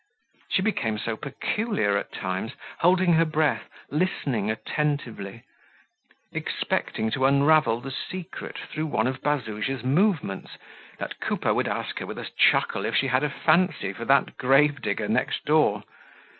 She 0.49 0.63
became 0.63 0.97
so 0.97 1.15
peculiar 1.15 1.95
at 1.95 2.11
times, 2.11 2.53
holding 2.79 3.13
her 3.13 3.23
breath, 3.23 3.65
listening 3.91 4.49
attentively, 4.49 5.43
expecting 6.31 7.11
to 7.11 7.27
unravel 7.27 7.81
the 7.81 7.91
secret 7.91 8.57
through 8.57 8.87
one 8.87 9.05
of 9.05 9.21
Bazouge's 9.21 9.83
movements, 9.83 10.57
that 10.97 11.19
Coupeau 11.19 11.53
would 11.53 11.67
ask 11.67 11.99
her 11.99 12.07
with 12.07 12.17
a 12.17 12.31
chuckle 12.35 12.83
if 12.85 12.95
she 12.95 13.09
had 13.09 13.23
a 13.23 13.29
fancy 13.29 13.93
for 13.93 14.05
that 14.05 14.37
gravedigger 14.37 15.07
next 15.07 15.45
door. 15.45 15.83